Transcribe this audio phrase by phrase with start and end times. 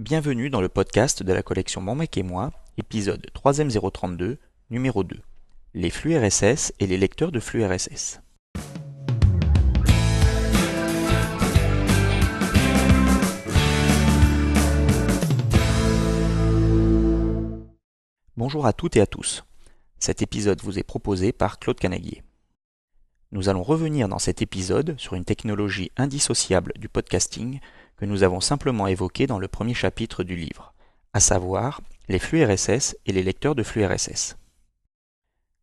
[0.00, 4.38] Bienvenue dans le podcast de la collection Mon Mac et moi, épisode 3M032,
[4.70, 5.20] numéro 2.
[5.74, 8.22] Les flux RSS et les lecteurs de flux RSS.
[18.38, 19.44] Bonjour à toutes et à tous.
[19.98, 22.22] Cet épisode vous est proposé par Claude Canaguier.
[23.32, 27.60] Nous allons revenir dans cet épisode sur une technologie indissociable du podcasting
[28.00, 30.72] que nous avons simplement évoquée dans le premier chapitre du livre,
[31.12, 34.38] à savoir les flux RSS et les lecteurs de flux RSS.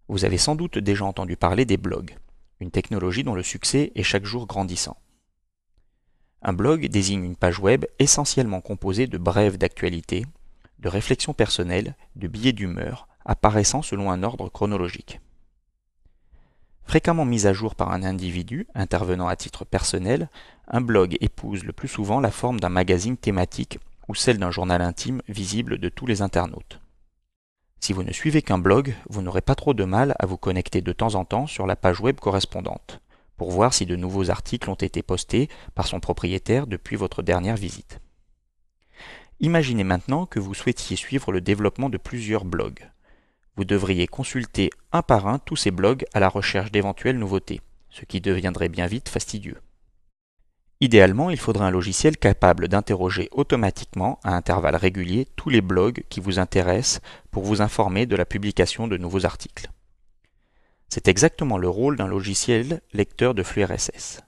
[0.07, 2.15] Vous avez sans doute déjà entendu parler des blogs,
[2.59, 4.97] une technologie dont le succès est chaque jour grandissant.
[6.43, 10.23] Un blog désigne une page web essentiellement composée de brèves d'actualité,
[10.77, 15.19] de réflexions personnelles, de billets d'humeur, apparaissant selon un ordre chronologique.
[16.87, 20.29] Fréquemment mis à jour par un individu intervenant à titre personnel,
[20.69, 24.81] un blog épouse le plus souvent la forme d'un magazine thématique ou celle d'un journal
[24.81, 26.79] intime visible de tous les internautes.
[27.81, 30.79] Si vous ne suivez qu'un blog, vous n'aurez pas trop de mal à vous connecter
[30.81, 33.01] de temps en temps sur la page web correspondante,
[33.35, 37.57] pour voir si de nouveaux articles ont été postés par son propriétaire depuis votre dernière
[37.57, 37.99] visite.
[39.41, 42.89] Imaginez maintenant que vous souhaitiez suivre le développement de plusieurs blogs
[43.57, 48.05] vous devriez consulter un par un tous ces blogs à la recherche d'éventuelles nouveautés, ce
[48.05, 49.59] qui deviendrait bien vite fastidieux.
[50.79, 56.19] Idéalement, il faudrait un logiciel capable d'interroger automatiquement à intervalles réguliers tous les blogs qui
[56.19, 59.71] vous intéressent pour vous informer de la publication de nouveaux articles.
[60.87, 64.21] C'est exactement le rôle d'un logiciel lecteur de flux RSS.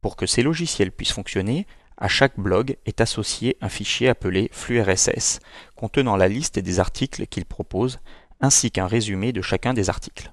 [0.00, 1.66] Pour que ces logiciels puissent fonctionner,
[1.96, 5.40] à chaque blog est associé un fichier appelé flux RSS,
[5.74, 7.98] contenant la liste des articles qu'il propose
[8.40, 10.32] ainsi qu'un résumé de chacun des articles.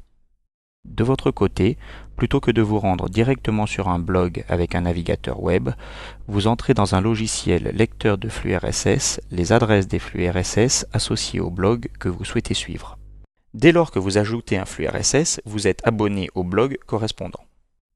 [0.85, 1.77] De votre côté,
[2.15, 5.71] plutôt que de vous rendre directement sur un blog avec un navigateur web,
[6.27, 11.39] vous entrez dans un logiciel lecteur de flux RSS les adresses des flux RSS associés
[11.39, 12.97] au blog que vous souhaitez suivre.
[13.55, 17.45] Dès lors que vous ajoutez un flux RSS, vous êtes abonné au blog correspondant.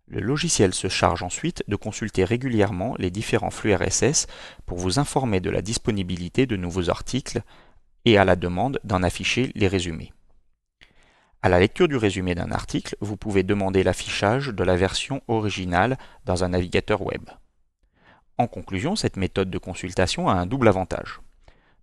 [0.07, 4.25] Le logiciel se charge ensuite de consulter régulièrement les différents flux RSS
[4.65, 7.43] pour vous informer de la disponibilité de nouveaux articles,
[8.05, 10.13] et à la demande d'en afficher les résumés.
[11.41, 15.97] À la lecture du résumé d'un article, vous pouvez demander l'affichage de la version originale
[16.25, 17.29] dans un navigateur web.
[18.37, 21.21] En conclusion, cette méthode de consultation a un double avantage.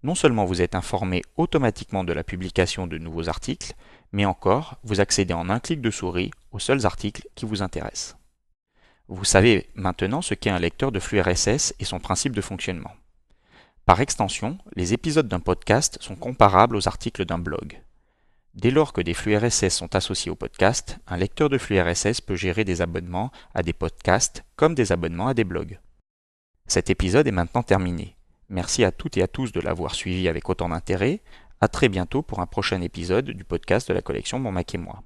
[0.03, 3.73] Non seulement vous êtes informé automatiquement de la publication de nouveaux articles,
[4.13, 8.17] mais encore vous accédez en un clic de souris aux seuls articles qui vous intéressent.
[9.09, 12.93] Vous savez maintenant ce qu'est un lecteur de flux RSS et son principe de fonctionnement.
[13.87, 17.81] Par extension, les épisodes d'un podcast sont comparables aux articles d'un blog.
[18.55, 22.21] Dès lors que des flux RSS sont associés au podcast, un lecteur de flux RSS
[22.21, 25.79] peut gérer des abonnements à des podcasts comme des abonnements à des blogs.
[26.67, 28.17] Cet épisode est maintenant terminé.
[28.49, 31.21] Merci à toutes et à tous de l'avoir suivi avec autant d'intérêt.
[31.61, 34.79] À très bientôt pour un prochain épisode du podcast de la collection Mon Mac et
[34.79, 35.05] moi.